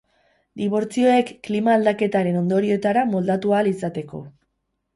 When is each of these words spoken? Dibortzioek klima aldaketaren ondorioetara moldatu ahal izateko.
Dibortzioek 0.61 1.29
klima 1.49 1.75
aldaketaren 1.79 2.41
ondorioetara 2.41 3.07
moldatu 3.15 3.57
ahal 3.61 3.73
izateko. 3.77 4.27